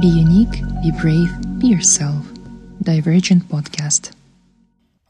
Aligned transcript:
Be 0.00 0.06
unique, 0.06 0.62
be 0.82 0.90
brave, 0.90 1.30
be 1.58 1.68
yourself. 1.68 2.24
Divergent 2.80 3.46
Podcast. 3.46 4.14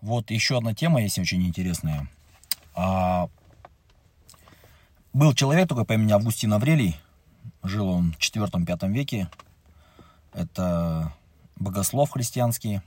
Вот 0.01 0.33
еще 0.33 0.59
одна 0.59 0.75
тема 0.75 1.01
есть 1.01 1.21
очень 1.21 1.47
интересная. 1.47 2.09
А, 2.75 3.29
был 5.13 5.35
человек 5.35 5.69
такой 5.69 5.85
по 5.85 5.93
имени 5.93 6.11
Августин 6.11 6.53
Аврелий. 6.53 6.97
Жил 7.63 7.91
он 7.91 8.13
в 8.13 8.19
4-5 8.19 8.91
веке. 8.91 9.31
Это 10.33 11.13
богослов 11.55 12.11
христианский, 12.11 12.81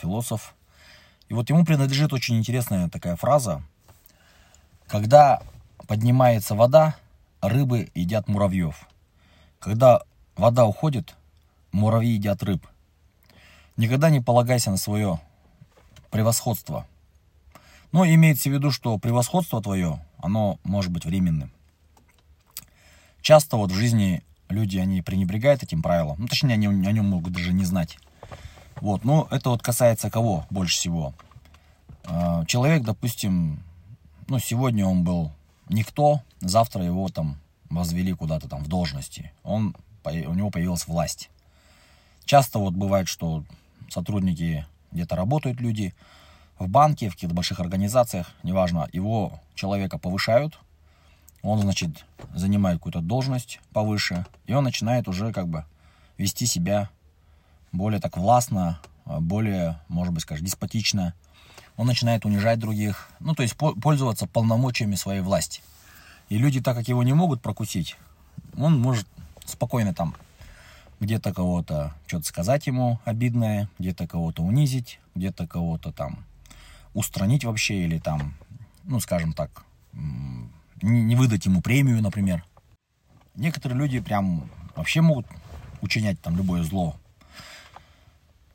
философ. 0.00 0.54
И 1.28 1.34
вот 1.34 1.50
ему 1.50 1.66
принадлежит 1.66 2.14
очень 2.14 2.38
интересная 2.38 2.88
такая 2.88 3.16
фраза. 3.16 3.62
Когда 4.86 5.42
поднимается 5.86 6.54
вода, 6.54 6.96
рыбы 7.42 7.90
едят 7.94 8.28
муравьев. 8.28 8.88
Когда 9.58 10.00
вода 10.36 10.66
уходит, 10.66 11.14
муравьи 11.72 12.12
едят 12.12 12.42
рыб. 12.42 12.66
Никогда 13.76 14.10
не 14.10 14.20
полагайся 14.20 14.70
на 14.70 14.76
свое 14.76 15.20
превосходство. 16.10 16.86
Но 17.92 18.06
имеется 18.06 18.48
в 18.48 18.52
виду, 18.52 18.70
что 18.70 18.98
превосходство 18.98 19.62
твое, 19.62 20.00
оно 20.18 20.58
может 20.64 20.92
быть 20.92 21.04
временным. 21.04 21.50
Часто 23.20 23.56
вот 23.56 23.70
в 23.70 23.74
жизни 23.74 24.22
люди, 24.48 24.78
они 24.78 25.02
пренебрегают 25.02 25.62
этим 25.62 25.82
правилом. 25.82 26.16
Ну, 26.20 26.26
точнее, 26.28 26.54
они 26.54 26.66
о 26.66 26.92
нем 26.92 27.06
могут 27.06 27.32
даже 27.32 27.52
не 27.52 27.64
знать. 27.64 27.98
Вот, 28.76 29.04
но 29.04 29.26
это 29.30 29.50
вот 29.50 29.62
касается 29.62 30.10
кого 30.10 30.46
больше 30.50 30.76
всего? 30.76 31.14
А, 32.04 32.44
человек, 32.44 32.82
допустим, 32.82 33.62
ну, 34.28 34.38
сегодня 34.38 34.86
он 34.86 35.02
был 35.02 35.32
никто, 35.68 36.20
завтра 36.40 36.84
его 36.84 37.08
там 37.08 37.38
возвели 37.70 38.12
куда-то 38.12 38.48
там 38.48 38.62
в 38.62 38.68
должности. 38.68 39.32
Он, 39.42 39.74
у 40.06 40.34
него 40.34 40.50
появилась 40.50 40.86
власть. 40.86 41.30
Часто 42.24 42.58
вот 42.58 42.74
бывает, 42.74 43.08
что 43.08 43.44
сотрудники 43.88 44.66
где-то 44.92 45.16
работают 45.16 45.60
люди, 45.60 45.94
в 46.58 46.68
банке, 46.68 47.08
в 47.08 47.14
каких-то 47.14 47.34
больших 47.34 47.60
организациях, 47.60 48.32
неважно, 48.42 48.88
его 48.92 49.40
человека 49.54 49.98
повышают, 49.98 50.58
он, 51.42 51.60
значит, 51.60 52.04
занимает 52.34 52.78
какую-то 52.78 53.00
должность 53.00 53.60
повыше, 53.72 54.26
и 54.46 54.54
он 54.54 54.64
начинает 54.64 55.06
уже 55.06 55.32
как 55.32 55.48
бы 55.48 55.64
вести 56.16 56.46
себя 56.46 56.88
более 57.72 58.00
так 58.00 58.16
властно, 58.16 58.80
более, 59.04 59.80
может 59.88 60.12
быть, 60.12 60.22
скажем, 60.22 60.44
деспотично. 60.44 61.14
Он 61.76 61.86
начинает 61.86 62.24
унижать 62.24 62.58
других, 62.58 63.08
ну, 63.20 63.34
то 63.34 63.42
есть 63.42 63.54
пользоваться 63.54 64.26
полномочиями 64.26 64.94
своей 64.94 65.20
власти. 65.20 65.60
И 66.30 66.38
люди, 66.38 66.60
так 66.60 66.76
как 66.76 66.88
его 66.88 67.02
не 67.02 67.12
могут 67.12 67.42
прокусить, 67.42 67.96
он 68.56 68.80
может 68.80 69.06
спокойно 69.46 69.94
там 69.94 70.14
где-то 71.00 71.32
кого-то 71.34 71.94
что-то 72.06 72.26
сказать 72.26 72.66
ему 72.66 72.98
обидное, 73.04 73.68
где-то 73.78 74.06
кого-то 74.06 74.42
унизить, 74.42 75.00
где-то 75.14 75.46
кого-то 75.46 75.92
там 75.92 76.24
устранить 76.94 77.44
вообще 77.44 77.84
или 77.84 77.98
там, 77.98 78.34
ну, 78.84 79.00
скажем 79.00 79.32
так, 79.32 79.64
не 80.82 81.16
выдать 81.16 81.46
ему 81.46 81.60
премию, 81.60 82.02
например. 82.02 82.44
Некоторые 83.34 83.78
люди 83.78 84.00
прям 84.00 84.48
вообще 84.74 85.02
могут 85.02 85.26
учинять 85.82 86.20
там 86.20 86.36
любое 86.36 86.62
зло. 86.62 86.96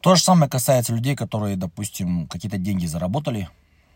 То 0.02 0.16
же 0.16 0.24
самое 0.24 0.50
касается 0.50 0.96
людей, 0.96 1.16
которые, 1.16 1.56
допустим, 1.56 2.28
какие-то 2.28 2.58
деньги 2.58 2.88
заработали, 2.88 3.48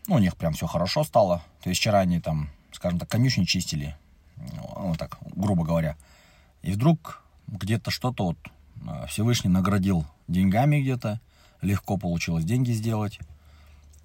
ну, 0.08 0.16
у 0.16 0.20
них 0.20 0.36
прям 0.36 0.54
все 0.54 0.68
хорошо 0.68 1.04
стало. 1.04 1.42
То 1.64 1.70
есть 1.70 1.82
вчера 1.82 2.00
они 2.00 2.20
там, 2.20 2.52
скажем 2.72 3.00
так, 3.00 3.10
конюшни 3.10 3.46
чистили, 3.46 3.96
ну, 4.38 4.96
так, 4.96 5.18
грубо 5.36 5.64
говоря. 5.64 5.98
И 6.66 6.72
вдруг 6.72 7.22
где-то 7.46 7.92
что-то 7.92 8.26
вот 8.26 8.38
а, 8.88 9.06
Всевышний 9.06 9.52
наградил 9.52 10.04
деньгами 10.28 10.82
где-то, 10.82 11.22
легко 11.62 11.96
получилось 11.96 12.44
деньги 12.44 12.72
сделать. 12.72 13.20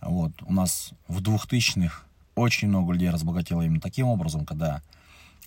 Вот, 0.03 0.33
у 0.43 0.53
нас 0.53 0.93
в 1.09 1.23
2000-х 1.23 2.03
очень 2.35 2.69
много 2.69 2.93
людей 2.93 3.09
разбогатело 3.09 3.63
именно 3.63 3.81
таким 3.81 4.09
образом, 4.09 4.45
когда 4.45 4.83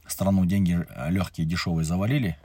страну 0.08 0.46
деньги 0.46 0.84
э, 0.90 1.12
легкие, 1.12 1.46
дешевые 1.46 1.86
завалили. 1.86 2.36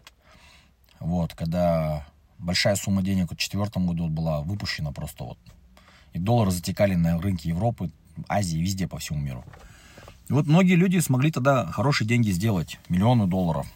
Вот, 1.01 1.33
когда 1.33 2.07
большая 2.39 2.77
сумма 2.77 3.01
денег 3.01 3.25
в 3.25 3.37
2004 3.37 3.87
году 3.87 4.09
была 4.09 4.43
выпущена 4.43 4.93
просто 4.93 5.25
вот. 5.25 5.39
И 6.13 6.19
доллары 6.19 6.51
затекали 6.51 6.95
на 6.95 7.19
рынке 7.19 7.49
Европы, 7.49 7.91
Азии, 8.29 8.59
везде 8.59 8.87
по 8.87 8.99
всему 8.99 9.19
миру. 9.19 9.45
И 10.29 10.35
вот 10.35 10.47
многие 10.47 10.75
люди 10.75 10.99
смогли 10.99 11.31
тогда 11.31 11.65
хорошие 11.73 12.07
деньги 12.07 12.31
сделать, 12.31 12.79
миллионы 12.91 13.27
долларов. 13.27 13.67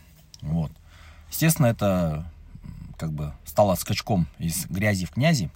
Вот. 0.42 0.70
Естественно, 1.32 1.66
это 1.66 2.30
как 2.98 3.10
бы 3.10 3.32
стало 3.46 3.74
скачком 3.74 4.28
из 4.38 4.66
грязи 4.66 5.06
в 5.06 5.12
князи. 5.12 5.50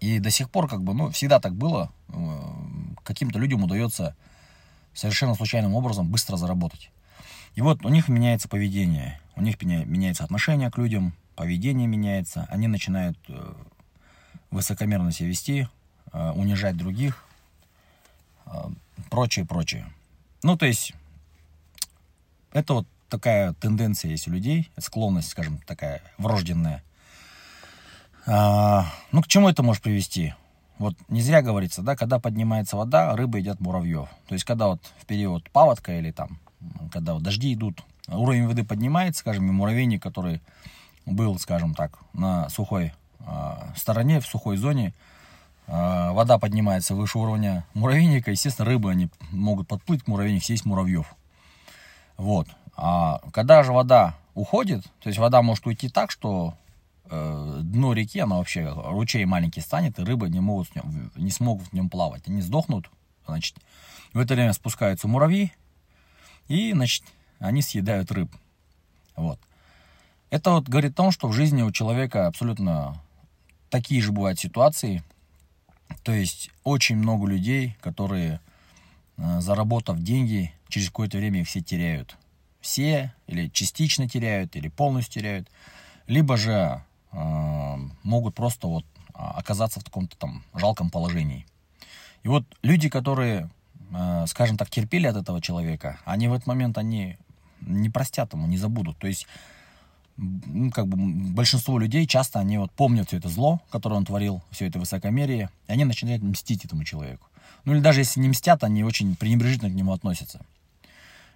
И 0.00 0.18
до 0.18 0.30
сих 0.30 0.50
пор, 0.50 0.68
как 0.68 0.82
бы, 0.82 0.94
ну, 0.94 1.10
всегда 1.10 1.38
так 1.38 1.54
было. 1.54 1.92
Э, 2.08 2.14
каким-то 3.04 3.38
людям 3.38 3.62
удается 3.62 4.16
совершенно 4.94 5.34
случайным 5.34 5.74
образом 5.74 6.10
быстро 6.10 6.36
заработать. 6.36 6.90
И 7.54 7.60
вот 7.60 7.84
у 7.84 7.90
них 7.90 8.08
меняется 8.08 8.48
поведение, 8.48 9.20
у 9.36 9.42
них 9.42 9.60
меняется 9.62 10.24
отношение 10.24 10.70
к 10.70 10.78
людям, 10.78 11.12
поведение 11.36 11.86
меняется, 11.86 12.48
они 12.50 12.66
начинают 12.66 13.18
э, 13.28 13.52
высокомерно 14.50 15.12
себя 15.12 15.28
вести, 15.28 15.68
э, 16.12 16.30
унижать 16.30 16.76
других, 16.76 17.26
прочее, 19.10 19.44
прочее. 19.44 19.92
Ну, 20.42 20.56
то 20.56 20.64
есть, 20.64 20.94
это 22.52 22.74
вот 22.74 22.86
такая 23.10 23.52
тенденция 23.54 24.10
есть 24.10 24.28
у 24.28 24.30
людей, 24.30 24.70
склонность, 24.78 25.28
скажем, 25.28 25.58
такая 25.66 26.02
врожденная. 26.16 26.82
А, 28.26 28.86
ну, 29.12 29.22
к 29.22 29.26
чему 29.26 29.48
это 29.48 29.62
может 29.62 29.82
привести? 29.82 30.34
Вот 30.78 30.94
не 31.08 31.20
зря 31.20 31.42
говорится, 31.42 31.82
да, 31.82 31.94
когда 31.96 32.18
поднимается 32.18 32.76
вода, 32.76 33.14
рыбы 33.14 33.40
едят 33.40 33.60
муравьев. 33.60 34.08
То 34.28 34.34
есть, 34.34 34.44
когда 34.44 34.68
вот 34.68 34.80
в 34.98 35.06
период 35.06 35.50
паводка 35.50 35.98
или 35.98 36.10
там, 36.10 36.38
когда 36.90 37.14
вот 37.14 37.22
дожди 37.22 37.52
идут, 37.52 37.82
уровень 38.08 38.46
воды 38.46 38.64
поднимается, 38.64 39.20
скажем, 39.20 39.48
и 39.48 39.52
муравейник, 39.52 40.02
который 40.02 40.40
был, 41.04 41.38
скажем 41.38 41.74
так, 41.74 41.98
на 42.12 42.48
сухой 42.48 42.92
э, 43.18 43.52
стороне, 43.76 44.20
в 44.20 44.26
сухой 44.26 44.56
зоне, 44.56 44.94
э, 45.66 46.10
вода 46.12 46.38
поднимается 46.38 46.94
выше 46.94 47.18
уровня 47.18 47.66
муравейника, 47.74 48.30
естественно, 48.30 48.66
рыбы, 48.66 48.90
они 48.90 49.10
могут 49.32 49.68
подплыть 49.68 50.04
к 50.04 50.06
муравейнику, 50.06 50.46
съесть 50.46 50.64
муравьев. 50.64 51.14
Вот. 52.16 52.48
А 52.76 53.20
когда 53.32 53.62
же 53.62 53.72
вода 53.72 54.16
уходит, 54.34 54.84
то 55.00 55.08
есть 55.08 55.18
вода 55.18 55.42
может 55.42 55.66
уйти 55.66 55.88
так, 55.88 56.10
что 56.10 56.54
э, 57.04 57.60
дно 57.62 57.92
реки, 57.92 58.18
оно 58.20 58.38
вообще, 58.38 58.72
ручей 58.72 59.24
маленький 59.24 59.60
станет, 59.60 59.98
и 59.98 60.02
рыбы 60.02 60.28
не, 60.28 60.40
могут 60.40 60.68
в 60.68 60.76
нем, 60.76 61.12
не 61.16 61.30
смогут 61.30 61.68
в 61.68 61.72
нем 61.72 61.88
плавать. 61.90 62.28
Они 62.28 62.40
сдохнут, 62.40 62.90
значит, 63.26 63.56
в 64.12 64.18
это 64.18 64.34
время 64.34 64.52
спускаются 64.52 65.08
муравьи, 65.08 65.52
и, 66.48 66.72
значит, 66.72 67.04
они 67.38 67.62
съедают 67.62 68.10
рыб. 68.12 68.30
Вот. 69.16 69.38
Это 70.30 70.52
вот 70.52 70.68
говорит 70.68 70.92
о 70.92 70.96
том, 70.96 71.10
что 71.10 71.28
в 71.28 71.32
жизни 71.32 71.62
у 71.62 71.72
человека 71.72 72.26
абсолютно 72.26 73.00
такие 73.68 74.00
же 74.00 74.12
бывают 74.12 74.38
ситуации. 74.38 75.02
То 76.04 76.12
есть 76.12 76.50
очень 76.62 76.96
много 76.96 77.26
людей, 77.26 77.76
которые, 77.80 78.40
э, 79.16 79.40
заработав 79.40 80.00
деньги, 80.00 80.52
через 80.68 80.88
какое-то 80.88 81.18
время 81.18 81.40
их 81.40 81.48
все 81.48 81.60
теряют 81.60 82.16
все 82.60 83.14
или 83.26 83.48
частично 83.48 84.08
теряют, 84.08 84.56
или 84.56 84.68
полностью 84.68 85.22
теряют, 85.22 85.48
либо 86.06 86.36
же 86.36 86.82
э, 87.12 87.76
могут 88.02 88.34
просто 88.34 88.66
вот 88.66 88.84
а, 89.14 89.32
оказаться 89.32 89.80
в 89.80 89.84
таком-то 89.84 90.16
там 90.16 90.42
жалком 90.54 90.90
положении. 90.90 91.46
И 92.22 92.28
вот 92.28 92.44
люди, 92.62 92.88
которые, 92.88 93.50
э, 93.92 94.24
скажем 94.26 94.56
так, 94.56 94.70
терпели 94.70 95.06
от 95.06 95.16
этого 95.16 95.40
человека, 95.40 95.98
они 96.04 96.28
в 96.28 96.32
этот 96.32 96.46
момент, 96.46 96.78
они 96.78 97.16
не 97.60 97.90
простят 97.90 98.32
ему, 98.32 98.46
не 98.46 98.58
забудут. 98.58 98.98
То 98.98 99.06
есть, 99.06 99.26
ну, 100.16 100.70
как 100.70 100.86
бы 100.86 100.96
большинство 101.32 101.78
людей 101.78 102.06
часто, 102.06 102.40
они 102.40 102.58
вот 102.58 102.70
помнят 102.72 103.08
все 103.08 103.18
это 103.18 103.28
зло, 103.28 103.60
которое 103.70 103.96
он 103.96 104.04
творил, 104.04 104.42
все 104.50 104.66
это 104.66 104.78
высокомерие, 104.78 105.50
и 105.68 105.72
они 105.72 105.84
начинают 105.84 106.22
мстить 106.22 106.64
этому 106.64 106.84
человеку. 106.84 107.26
Ну 107.64 107.74
или 107.74 107.80
даже 107.80 108.00
если 108.00 108.20
не 108.20 108.28
мстят, 108.28 108.64
они 108.64 108.84
очень 108.84 109.16
пренебрежительно 109.16 109.70
к 109.70 109.74
нему 109.74 109.92
относятся. 109.92 110.40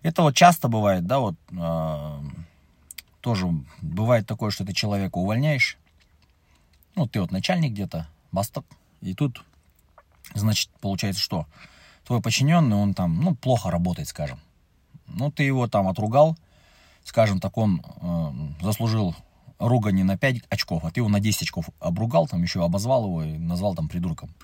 Это 0.04 0.20
вот 0.20 0.36
часто 0.36 0.68
бывает, 0.68 1.06
да, 1.06 1.18
вот 1.18 1.34
э, 1.50 2.20
тоже 3.22 3.48
бывает 3.80 4.26
такое, 4.26 4.50
что 4.50 4.62
ты 4.66 4.74
человека 4.74 5.16
увольняешь, 5.16 5.78
ну, 6.94 7.08
ты 7.08 7.22
вот 7.22 7.32
начальник 7.32 7.72
где-то, 7.72 8.06
бастак, 8.30 8.66
и 9.00 9.14
тут, 9.14 9.42
значит, 10.34 10.68
получается 10.82 11.22
что? 11.22 11.46
Твой 12.04 12.20
подчиненный, 12.20 12.76
он 12.76 12.92
там, 12.92 13.18
ну, 13.18 13.34
плохо 13.34 13.70
работает, 13.70 14.06
скажем. 14.06 14.38
Ну, 15.06 15.32
ты 15.32 15.44
его 15.44 15.68
там 15.68 15.88
отругал, 15.88 16.36
скажем 17.02 17.40
так, 17.40 17.56
он 17.56 17.80
э, 17.82 18.62
заслужил 18.62 19.16
ругани 19.58 20.02
на 20.02 20.18
5 20.18 20.42
очков, 20.50 20.84
а 20.84 20.90
ты 20.90 21.00
его 21.00 21.08
на 21.08 21.18
10 21.18 21.44
очков 21.44 21.70
обругал, 21.80 22.28
там 22.28 22.42
еще 22.42 22.62
обозвал 22.62 23.06
его 23.06 23.22
и 23.22 23.38
назвал 23.38 23.74
там 23.74 23.88
придурком. 23.88 24.34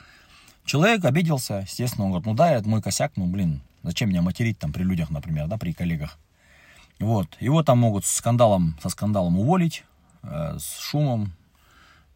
Человек 0.64 1.04
обиделся, 1.04 1.66
естественно, 1.68 2.06
он 2.06 2.12
говорит, 2.12 2.26
ну 2.26 2.32
да, 2.32 2.50
это 2.50 2.66
мой 2.66 2.80
косяк, 2.80 3.12
ну 3.16 3.26
блин, 3.26 3.60
Зачем 3.82 4.10
меня 4.10 4.22
материть 4.22 4.58
там 4.58 4.72
при 4.72 4.82
людях, 4.82 5.10
например, 5.10 5.46
да, 5.46 5.56
при 5.56 5.72
коллегах. 5.72 6.18
Вот. 6.98 7.36
Его 7.40 7.62
там 7.62 7.78
могут 7.78 8.04
с 8.04 8.10
скандалом, 8.10 8.78
со 8.82 8.90
скандалом 8.90 9.38
уволить, 9.38 9.84
э, 10.22 10.56
с 10.58 10.78
шумом, 10.78 11.32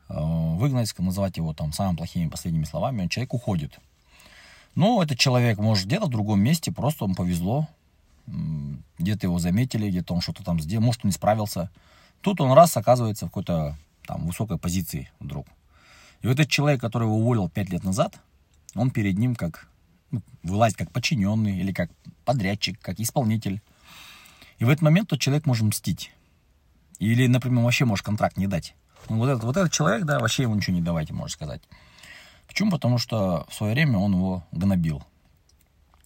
э, 0.08 0.14
выгнать, 0.14 0.96
называть 0.98 1.38
его 1.38 1.54
там 1.54 1.72
самыми 1.72 1.96
плохими 1.96 2.28
последними 2.28 2.64
словами, 2.64 3.08
человек 3.08 3.32
уходит. 3.32 3.78
Ну, 4.74 5.00
этот 5.00 5.18
человек, 5.18 5.58
может, 5.58 5.86
где-то 5.86 6.06
в 6.06 6.10
другом 6.10 6.40
месте, 6.40 6.72
просто 6.72 7.04
он 7.04 7.14
повезло, 7.14 7.68
где-то 8.98 9.26
его 9.26 9.38
заметили, 9.38 9.88
где-то 9.88 10.14
он 10.14 10.20
что-то 10.20 10.42
там 10.42 10.60
сделал, 10.60 10.84
может, 10.84 11.04
он 11.04 11.08
не 11.08 11.12
справился. 11.12 11.70
Тут 12.20 12.40
он 12.40 12.52
раз 12.52 12.76
оказывается 12.76 13.26
в 13.26 13.28
какой-то 13.28 13.76
там 14.06 14.26
высокой 14.26 14.58
позиции 14.58 15.10
вдруг. 15.20 15.46
И 16.22 16.28
этот 16.28 16.48
человек, 16.48 16.80
который 16.80 17.04
его 17.04 17.16
уволил 17.16 17.48
пять 17.48 17.70
лет 17.70 17.84
назад, 17.84 18.18
он 18.74 18.90
перед 18.90 19.18
ним 19.18 19.34
как 19.34 19.68
ну, 20.14 20.22
вылазит 20.42 20.78
как 20.78 20.90
подчиненный 20.90 21.58
или 21.58 21.72
как 21.72 21.90
подрядчик, 22.24 22.80
как 22.80 23.00
исполнитель. 23.00 23.60
И 24.58 24.64
в 24.64 24.68
этот 24.68 24.82
момент 24.82 25.08
тот 25.08 25.20
человек 25.20 25.46
может 25.46 25.64
мстить. 25.64 26.12
Или, 26.98 27.26
например, 27.26 27.64
вообще 27.64 27.84
может 27.84 28.04
контракт 28.04 28.36
не 28.36 28.46
дать. 28.46 28.74
Ну, 29.08 29.18
вот, 29.18 29.28
этот, 29.28 29.44
вот 29.44 29.56
этот 29.56 29.72
человек, 29.72 30.04
да, 30.04 30.18
вообще 30.18 30.44
ему 30.44 30.54
ничего 30.54 30.76
не 30.76 30.82
давайте, 30.82 31.12
можно 31.12 31.32
сказать. 31.32 31.62
Почему? 32.46 32.70
Потому 32.70 32.98
что 32.98 33.46
в 33.48 33.54
свое 33.54 33.74
время 33.74 33.98
он 33.98 34.12
его 34.12 34.44
гнобил. 34.52 35.02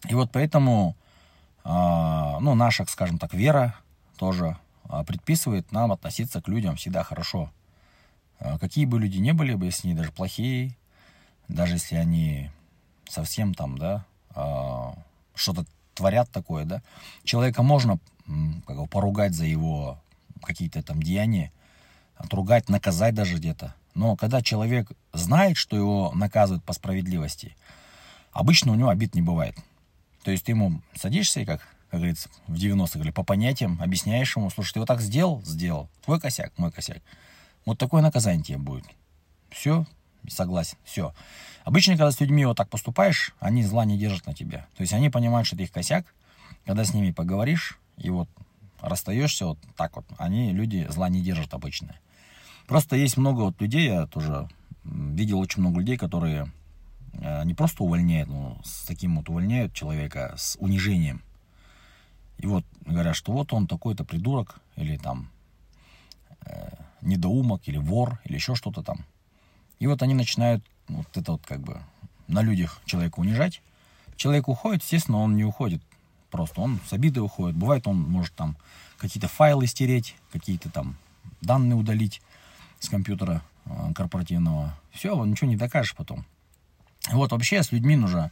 И 0.09 0.15
вот 0.15 0.31
поэтому, 0.33 0.97
э, 1.65 1.69
ну, 1.69 2.55
наша, 2.55 2.85
скажем 2.87 3.19
так, 3.19 3.35
вера 3.35 3.77
тоже 4.17 4.57
э, 4.89 5.05
предписывает 5.05 5.71
нам 5.73 5.93
относиться 5.93 6.41
к 6.41 6.49
людям 6.49 6.77
всегда 6.77 7.03
хорошо. 7.03 7.51
Э, 8.41 8.59
какие 8.59 8.87
бы 8.87 8.99
люди 8.99 9.19
ни 9.19 9.33
были 9.33 9.55
бы, 9.55 9.67
если 9.67 9.89
они 9.89 9.97
даже 9.97 10.13
плохие, 10.13 10.77
даже 11.49 11.75
если 11.75 11.97
они 11.97 12.51
совсем 13.09 13.55
там, 13.55 13.79
да, 13.79 14.05
э, 14.35 14.93
что-то 15.35 15.65
творят 15.95 16.31
такое, 16.31 16.65
да, 16.65 16.83
человека 17.25 17.63
можно 17.63 17.99
как 18.67 18.77
бы, 18.77 18.87
поругать 18.87 19.35
за 19.35 19.45
его 19.45 19.99
какие-то 20.43 20.83
там 20.83 21.03
деяния, 21.03 21.51
отругать, 22.17 22.69
наказать 22.69 23.15
даже 23.15 23.37
где-то. 23.37 23.75
Но 23.95 24.17
когда 24.17 24.43
человек 24.43 24.91
знает, 25.13 25.57
что 25.57 25.77
его 25.77 26.13
наказывают 26.15 26.63
по 26.65 26.73
справедливости, 26.73 27.57
обычно 28.33 28.73
у 28.73 28.75
него 28.75 28.91
обид 28.91 29.15
не 29.15 29.23
бывает. 29.23 29.57
То 30.23 30.31
есть 30.31 30.45
ты 30.45 30.53
ему 30.53 30.83
садишься 30.95 31.41
и, 31.41 31.45
как, 31.45 31.61
как 31.91 32.01
говорится, 32.01 32.29
в 32.47 32.55
90-х, 32.55 33.01
или 33.01 33.11
по 33.11 33.25
понятиям, 33.25 33.81
объясняешь 33.81 34.37
ему, 34.37 34.51
слушай, 34.51 34.75
ты 34.75 34.81
вот 34.81 34.87
так 34.87 35.01
сделал, 35.01 35.43
сделал, 35.45 35.89
твой 36.05 36.21
косяк, 36.21 36.53
мой 36.59 36.71
косяк. 36.71 37.03
Вот 37.65 37.79
такое 37.79 38.03
наказание 38.03 38.45
тебе 38.45 38.59
будет. 38.59 38.85
Все, 39.51 39.87
согласен, 40.29 40.77
все. 40.85 41.15
Обычно, 41.65 41.95
когда 41.95 42.11
с 42.11 42.21
людьми 42.21 42.45
вот 42.45 42.57
так 42.57 42.69
поступаешь, 42.69 43.35
они 43.41 43.63
зла 43.63 43.85
не 43.85 43.99
держат 43.99 44.27
на 44.27 44.35
тебя. 44.35 44.67
То 44.77 44.83
есть 44.83 44.93
они 44.93 45.11
понимают, 45.11 45.47
что 45.47 45.57
это 45.57 45.65
их 45.65 45.73
косяк. 45.73 46.07
Когда 46.65 46.85
с 46.85 46.93
ними 46.93 47.13
поговоришь, 47.13 47.79
и 47.97 48.11
вот 48.11 48.29
расстаешься 48.81 49.47
вот 49.47 49.59
так 49.77 49.97
вот, 49.97 50.07
они, 50.19 50.53
люди, 50.53 50.87
зла 50.91 51.09
не 51.09 51.21
держат 51.21 51.55
обычно. 51.55 51.95
Просто 52.67 52.97
есть 52.97 53.17
много 53.17 53.41
вот 53.41 53.61
людей, 53.61 53.87
я 53.89 54.07
тоже 54.07 54.49
видел 54.85 55.39
очень 55.39 55.61
много 55.63 55.81
людей, 55.81 55.97
которые 55.97 56.51
э, 57.15 57.45
не 57.45 57.55
просто 57.55 57.83
увольняют, 57.85 58.29
но 58.29 58.61
с 58.65 58.85
таким 58.85 59.17
вот 59.17 59.29
увольняют 59.29 59.73
человека 59.73 60.35
с 60.37 60.57
унижением. 60.61 61.23
И 62.39 62.47
вот 62.47 62.65
говорят, 62.85 63.17
что 63.17 63.33
вот 63.33 63.53
он 63.53 63.67
такой-то 63.67 64.05
придурок, 64.05 64.61
или 64.77 64.97
там 64.97 65.31
э, 66.45 66.71
недоумок, 67.03 67.67
или 67.67 67.79
вор, 67.79 68.21
или 68.25 68.35
еще 68.35 68.55
что-то 68.55 68.83
там. 68.83 69.05
И 69.79 69.87
вот 69.87 70.03
они 70.03 70.15
начинают 70.15 70.65
вот 70.89 71.07
это 71.17 71.33
вот 71.33 71.43
как 71.47 71.61
бы 71.61 71.81
на 72.27 72.43
людях 72.43 72.81
человека 72.85 73.21
унижать. 73.21 73.63
Человек 74.17 74.49
уходит, 74.49 74.83
естественно, 74.83 75.19
он 75.19 75.37
не 75.37 75.45
уходит 75.45 75.83
просто. 76.31 76.61
Он 76.61 76.81
с 76.87 76.93
обидой 76.93 77.23
уходит. 77.23 77.57
Бывает, 77.57 77.87
он 77.87 78.01
может 78.01 78.35
там 78.35 78.57
какие-то 78.99 79.29
файлы 79.29 79.67
стереть, 79.67 80.17
какие-то 80.33 80.71
там 80.71 80.97
данные 81.41 81.77
удалить 81.77 82.21
с 82.81 82.89
компьютера 82.89 83.43
э, 83.65 83.93
корпоративного. 83.95 84.75
Все, 84.93 85.25
ничего 85.25 85.49
не 85.49 85.57
докажешь 85.57 85.95
потом. 85.95 86.25
Вот 87.11 87.33
вообще 87.33 87.63
с 87.63 87.73
людьми 87.73 87.97
нужно 87.97 88.31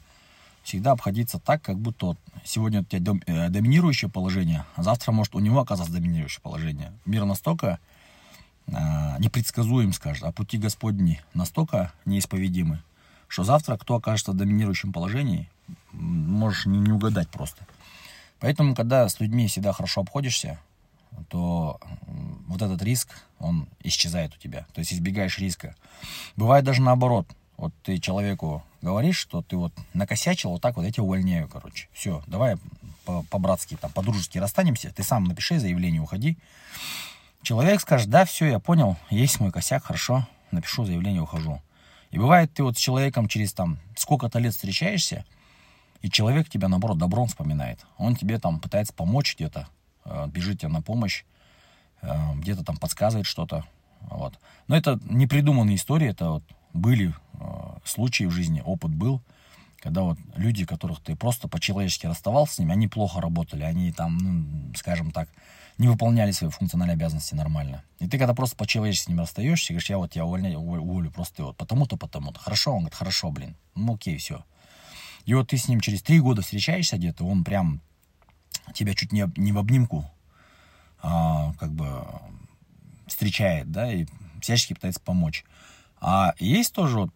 всегда 0.63 0.93
обходиться 0.93 1.39
так, 1.39 1.63
как 1.63 1.79
будто 1.79 2.07
вот 2.07 2.19
сегодня 2.45 2.81
у 2.81 2.85
тебя 2.85 3.15
э, 3.27 3.49
доминирующее 3.49 4.11
положение, 4.11 4.65
а 4.75 4.83
завтра 4.83 5.13
может 5.13 5.35
у 5.35 5.39
него 5.39 5.61
оказаться 5.61 5.93
доминирующее 5.93 6.43
положение. 6.43 6.93
Мир 7.05 7.25
настолько 7.25 7.79
непредсказуем, 8.67 9.93
скажем, 9.93 10.29
а 10.29 10.33
пути 10.33 10.59
Господни 10.59 11.23
настолько 11.35 11.93
неисповедимы, 12.05 12.83
что 13.29 13.45
завтра 13.45 13.77
кто 13.77 13.97
окажется 13.97 14.33
в 14.33 14.37
доминирующем 14.37 14.93
положении, 14.93 15.49
можешь 15.93 16.67
не, 16.67 16.79
не 16.79 16.93
угадать 16.93 17.29
просто. 17.29 17.67
Поэтому, 18.41 18.75
когда 18.75 19.09
с 19.09 19.21
людьми 19.21 19.47
всегда 19.47 19.73
хорошо 19.73 20.03
обходишься, 20.03 20.59
то 21.29 21.81
вот 22.47 22.61
этот 22.61 22.83
риск, 22.83 23.09
он 23.39 23.67
исчезает 23.83 24.35
у 24.35 24.39
тебя. 24.39 24.67
То 24.75 24.81
есть 24.81 24.93
избегаешь 24.93 25.39
риска. 25.39 25.75
Бывает 26.37 26.65
даже 26.65 26.83
наоборот. 26.83 27.27
Вот 27.57 27.73
ты 27.83 27.99
человеку 27.99 28.63
говоришь, 28.83 29.17
что 29.17 29.43
ты 29.43 29.57
вот 29.57 29.73
накосячил, 29.95 30.51
вот 30.51 30.61
так 30.61 30.77
вот 30.77 30.85
я 30.85 30.93
тебя 30.93 31.05
увольняю, 31.05 31.49
короче. 31.49 31.89
Все, 31.93 32.23
давай 32.27 32.57
по-братски, 33.31 33.77
там, 33.81 33.91
по-дружески 33.93 34.39
расстанемся. 34.39 34.93
Ты 34.93 35.03
сам 35.03 35.25
напиши 35.25 35.59
заявление, 35.59 36.03
уходи. 36.03 36.37
Человек 37.47 37.81
скажет, 37.81 38.11
да, 38.11 38.25
все, 38.25 38.47
я 38.47 38.59
понял, 38.59 38.97
есть 39.09 39.39
мой 39.39 39.53
косяк, 39.53 39.85
хорошо, 39.85 40.27
напишу 40.51 40.85
заявление, 40.85 41.23
ухожу. 41.23 41.63
И 42.11 42.19
бывает, 42.19 42.53
ты 42.53 42.65
вот 42.65 42.77
с 42.77 42.81
человеком 42.81 43.29
через 43.29 43.53
там 43.53 43.79
сколько-то 43.95 44.41
лет 44.41 44.53
встречаешься, 44.53 45.25
и 46.03 46.11
человек 46.11 46.49
тебя, 46.49 46.67
наоборот, 46.67 46.99
добром 46.99 47.29
вспоминает. 47.29 47.87
Он 47.99 48.17
тебе 48.17 48.41
там 48.41 48.59
пытается 48.59 48.93
помочь 48.93 49.37
где-то, 49.37 49.69
э, 50.07 50.27
бежит 50.27 50.59
тебе 50.59 50.71
на 50.71 50.83
помощь, 50.83 51.23
э, 52.03 52.35
где-то 52.35 52.65
там 52.65 52.79
подсказывает 52.79 53.27
что-то. 53.27 53.65
Вот. 54.01 54.41
Но 54.67 54.77
это 54.77 54.99
не 55.05 55.29
придуманные 55.29 55.77
истории, 55.77 56.09
это 56.09 56.31
вот 56.31 56.43
были 56.73 57.15
э, 57.35 57.39
случаи 57.85 58.25
в 58.25 58.33
жизни, 58.33 58.61
опыт 58.67 58.91
был, 58.91 59.23
когда 59.81 60.03
вот 60.03 60.19
люди, 60.37 60.65
которых 60.65 61.01
ты 61.01 61.17
просто 61.17 61.49
по-человечески 61.49 62.07
расставался 62.07 62.55
с 62.55 62.59
ними, 62.59 62.73
они 62.73 62.89
плохо 62.89 63.21
работали, 63.21 63.63
они 63.63 63.93
там, 63.93 64.19
ну, 64.19 64.75
скажем 64.75 65.11
так, 65.13 65.29
не 65.79 65.89
выполняли 65.89 66.31
свои 66.31 66.51
функциональные 66.51 66.95
обязанности 66.95 67.35
нормально. 67.35 67.83
И 67.99 68.09
ты 68.09 68.19
когда 68.19 68.35
просто 68.35 68.57
по-человечески 68.57 69.05
с 69.05 69.09
ними 69.09 69.21
расстаешься, 69.21 69.73
говоришь, 69.73 69.91
я 69.91 69.99
вот 69.99 70.17
я 70.17 70.25
увольняю, 70.25 70.59
уволю 70.59 71.11
просто 71.11 71.45
вот 71.45 71.57
потому-то, 71.57 71.97
потому-то. 71.97 72.41
Хорошо? 72.41 72.73
Он 72.73 72.79
говорит, 72.79 72.95
хорошо, 72.95 73.31
блин. 73.31 73.57
Ну 73.75 73.95
окей, 73.95 74.17
все. 74.17 74.45
И 75.27 75.35
вот 75.35 75.49
ты 75.49 75.59
с 75.59 75.69
ним 75.69 75.81
через 75.81 76.03
три 76.03 76.21
года 76.21 76.41
встречаешься 76.41 76.97
где-то, 76.97 77.25
он 77.25 77.45
прям 77.45 77.81
тебя 78.73 78.95
чуть 78.95 79.13
не, 79.13 79.31
не 79.37 79.53
в 79.53 79.59
обнимку 79.59 80.11
а, 81.03 81.53
как 81.59 81.73
бы 81.73 82.05
встречает, 83.07 83.71
да, 83.71 83.93
и 83.93 84.07
всячески 84.41 84.75
пытается 84.75 85.01
помочь. 85.01 85.45
А 86.09 86.35
есть 86.39 86.73
тоже 86.73 87.01
вот 87.01 87.11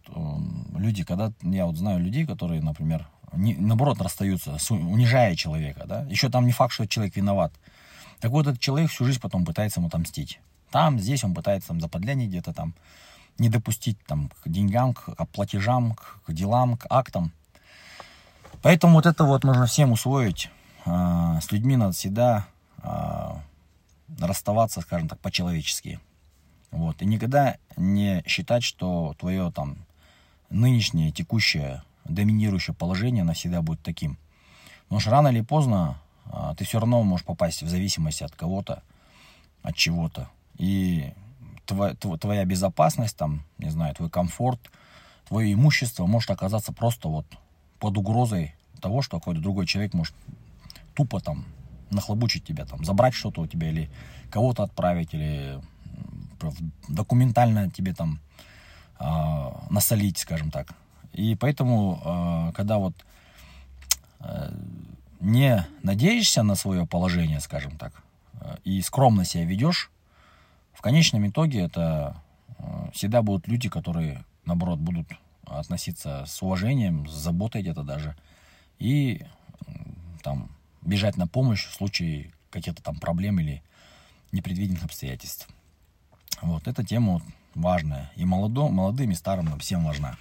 люди, 0.77 1.05
когда 1.05 1.31
я 1.43 1.65
вот 1.65 1.77
знаю 1.77 2.01
людей, 2.01 2.25
которые, 2.25 2.61
например, 2.61 3.07
не, 3.31 3.55
наоборот 3.55 4.01
расстаются, 4.01 4.57
унижая 4.69 5.37
человека, 5.37 5.85
да, 5.85 6.01
еще 6.09 6.27
там 6.29 6.45
не 6.45 6.51
факт, 6.51 6.73
что 6.73 6.85
человек 6.85 7.15
виноват. 7.15 7.53
Так 8.19 8.31
вот, 8.31 8.47
этот 8.47 8.59
человек 8.59 8.91
всю 8.91 9.05
жизнь 9.05 9.21
потом 9.21 9.45
пытается 9.45 9.79
ему 9.79 9.87
отомстить. 9.87 10.41
Там, 10.71 10.99
здесь 10.99 11.23
он 11.23 11.33
пытается 11.33 11.69
там 11.69 11.79
заподлянить 11.79 12.27
где-то 12.27 12.51
там, 12.53 12.73
не 13.37 13.47
допустить 13.47 13.97
там 14.07 14.29
к 14.43 14.49
деньгам, 14.49 14.93
к 14.93 15.15
платежам, 15.27 15.95
к 16.25 16.33
делам, 16.33 16.75
к 16.75 16.85
актам. 16.89 17.31
Поэтому 18.61 18.95
вот 18.95 19.05
это 19.05 19.23
вот 19.23 19.45
нужно 19.45 19.67
всем 19.67 19.93
усвоить. 19.93 20.49
А, 20.83 21.39
с 21.39 21.49
людьми 21.53 21.77
надо 21.77 21.93
всегда 21.93 22.45
а, 22.79 23.41
расставаться, 24.19 24.81
скажем 24.81 25.07
так, 25.07 25.17
по-человечески. 25.19 26.01
Вот. 26.71 27.01
И 27.01 27.05
никогда 27.05 27.57
не 27.77 28.23
считать, 28.25 28.63
что 28.63 29.15
твое 29.19 29.51
там 29.51 29.77
нынешнее, 30.49 31.11
текущее, 31.11 31.83
доминирующее 32.05 32.73
положение 32.73 33.23
навсегда 33.23 33.61
будет 33.61 33.81
таким. 33.81 34.17
Потому 34.83 34.99
что 34.99 35.11
рано 35.11 35.27
или 35.29 35.41
поздно 35.41 36.01
а, 36.25 36.55
ты 36.55 36.65
все 36.65 36.79
равно 36.79 37.03
можешь 37.03 37.25
попасть 37.25 37.61
в 37.63 37.69
зависимость 37.69 38.21
от 38.21 38.31
кого-то, 38.33 38.83
от 39.63 39.75
чего-то. 39.75 40.29
И 40.57 41.13
твоя, 41.65 41.93
твоя 41.95 42.45
безопасность, 42.45 43.17
там, 43.17 43.43
не 43.57 43.69
знаю, 43.69 43.95
твой 43.95 44.09
комфорт, 44.09 44.59
твое 45.27 45.53
имущество 45.53 46.05
может 46.05 46.29
оказаться 46.31 46.73
просто 46.73 47.07
вот 47.07 47.25
под 47.79 47.97
угрозой 47.97 48.55
того, 48.81 49.01
что 49.01 49.19
какой-то 49.19 49.41
другой 49.41 49.65
человек 49.65 49.93
может 49.93 50.15
тупо 50.93 51.19
там 51.19 51.45
нахлобучить 51.89 52.45
тебя, 52.45 52.65
там, 52.65 52.83
забрать 52.83 53.13
что-то 53.13 53.41
у 53.41 53.47
тебя 53.47 53.69
или 53.69 53.89
кого-то 54.29 54.63
отправить, 54.63 55.13
или 55.13 55.61
документально 56.87 57.69
тебе 57.69 57.93
там 57.93 58.19
э, 58.99 59.05
насолить, 59.69 60.17
скажем 60.17 60.51
так. 60.51 60.73
И 61.13 61.35
поэтому, 61.35 62.01
э, 62.03 62.53
когда 62.53 62.77
вот 62.77 62.93
э, 64.19 64.53
не 65.19 65.65
надеешься 65.83 66.43
на 66.43 66.55
свое 66.55 66.85
положение, 66.85 67.39
скажем 67.39 67.77
так, 67.77 68.03
э, 68.39 68.57
и 68.63 68.81
скромно 68.81 69.25
себя 69.25 69.45
ведешь, 69.45 69.91
в 70.73 70.81
конечном 70.81 71.27
итоге 71.27 71.61
это 71.61 72.15
э, 72.57 72.89
всегда 72.93 73.21
будут 73.21 73.47
люди, 73.47 73.69
которые, 73.69 74.23
наоборот, 74.45 74.79
будут 74.79 75.07
относиться 75.45 76.23
с 76.25 76.41
уважением, 76.41 77.07
с 77.07 77.13
заботой 77.13 77.61
где-то 77.61 77.83
даже, 77.83 78.15
и 78.79 79.25
там 80.23 80.49
бежать 80.81 81.17
на 81.17 81.27
помощь 81.27 81.65
в 81.65 81.73
случае 81.73 82.31
каких-то 82.49 82.81
там 82.81 82.99
проблем 82.99 83.39
или 83.39 83.61
непредвиденных 84.31 84.83
обстоятельств. 84.85 85.47
Вот 86.41 86.67
эта 86.67 86.83
тема 86.83 87.13
вот 87.13 87.23
важная. 87.55 88.11
И 88.15 88.25
молодо, 88.25 88.67
молодым, 88.67 89.11
и 89.11 89.15
старым 89.15 89.57
всем 89.59 89.85
важна. 89.85 90.17